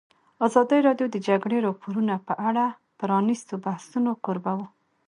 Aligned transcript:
ازادي 0.45 0.79
راډیو 0.87 1.07
د 1.09 1.13
د 1.13 1.17
جګړې 1.27 1.57
راپورونه 1.67 2.13
په 2.27 2.33
اړه 2.47 2.65
د 2.71 2.73
پرانیستو 2.99 3.53
بحثونو 3.65 4.11
کوربه 4.25 4.53
وه. 4.57 4.67